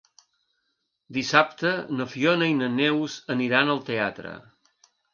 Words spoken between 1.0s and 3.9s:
Dissabte na Fiona i na Neus aniran al